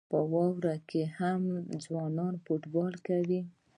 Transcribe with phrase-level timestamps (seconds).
[0.09, 1.41] په واورو کې هم
[1.85, 3.41] ځوانان فوټبال کوي.